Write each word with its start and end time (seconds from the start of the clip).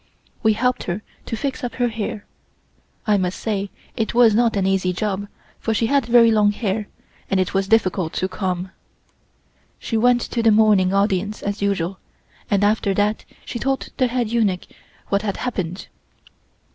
We 0.41 0.53
helped 0.53 0.85
her 0.85 1.03
to 1.27 1.37
fix 1.37 1.63
up 1.63 1.75
her 1.75 1.89
hair. 1.89 2.25
I 3.05 3.17
must 3.17 3.37
say 3.39 3.69
it 3.95 4.15
was 4.15 4.33
not 4.33 4.57
an 4.57 4.65
easy 4.65 4.93
job, 4.93 5.27
for 5.59 5.75
she 5.75 5.85
had 5.85 6.07
very 6.07 6.31
long 6.31 6.53
hair 6.53 6.87
and 7.29 7.39
it 7.39 7.53
was 7.53 7.67
difficult 7.67 8.11
to 8.13 8.27
comb. 8.27 8.71
She 9.77 9.97
went 9.97 10.21
to 10.21 10.41
the 10.41 10.49
morning 10.49 10.91
audience, 10.91 11.43
as 11.43 11.61
usual, 11.61 11.99
and 12.49 12.63
after 12.63 12.95
that 12.95 13.25
she 13.45 13.59
told 13.59 13.89
the 13.97 14.07
head 14.07 14.29
eunuch 14.31 14.65
what 15.09 15.21
had 15.21 15.37
happened. 15.37 15.85